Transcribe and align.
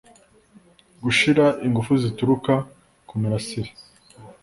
gushira 1.03 1.45
ingufu 1.65 1.91
zituruka 2.03 2.53
ku 3.07 3.13
mirasire 3.21 3.71